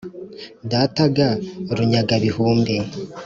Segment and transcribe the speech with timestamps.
[0.71, 1.29] data ga
[1.77, 2.75] runyaga-bihumbi